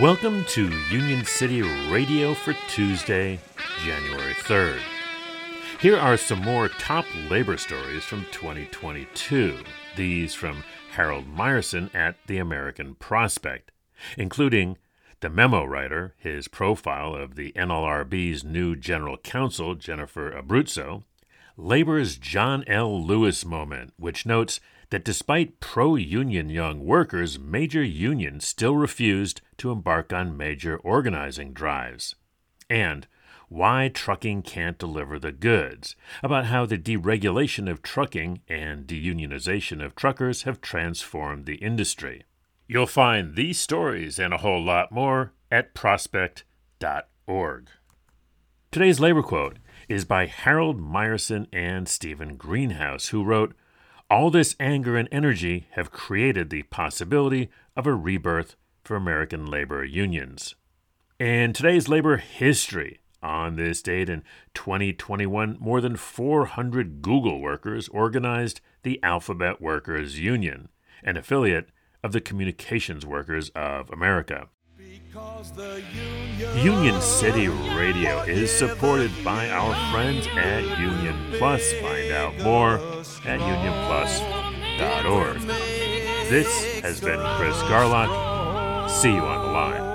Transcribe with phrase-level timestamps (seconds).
[0.00, 3.38] Welcome to Union City Radio for Tuesday,
[3.84, 4.80] January 3rd.
[5.80, 9.58] Here are some more top labor stories from 2022.
[9.94, 13.70] These from Harold Meyerson at The American Prospect,
[14.16, 14.78] including
[15.20, 21.04] the memo writer, his profile of the NLRB's new general counsel, Jennifer Abruzzo,
[21.56, 23.04] Labor's John L.
[23.04, 24.58] Lewis moment, which notes
[24.92, 31.54] that despite pro union young workers, major unions still refused to embark on major organizing
[31.54, 32.14] drives.
[32.68, 33.06] And
[33.48, 39.96] why trucking can't deliver the goods, about how the deregulation of trucking and deunionization of
[39.96, 42.24] truckers have transformed the industry.
[42.68, 47.70] You'll find these stories and a whole lot more at prospect.org.
[48.70, 49.56] Today's labor quote
[49.88, 53.54] is by Harold Meyerson and Stephen Greenhouse, who wrote,
[54.12, 59.82] all this anger and energy have created the possibility of a rebirth for American labor
[59.82, 60.54] unions.
[61.18, 64.22] In today's labor history, on this date in
[64.52, 70.68] 2021, more than 400 Google workers organized the Alphabet Workers Union,
[71.02, 71.70] an affiliate
[72.04, 74.48] of the Communications Workers of America.
[76.56, 81.72] Union City Radio is supported by our friends at Union Plus.
[81.74, 82.74] Find out more
[83.24, 85.40] at unionplus.org.
[86.28, 88.90] This has been Chris Garlock.
[88.90, 89.91] See you on the line.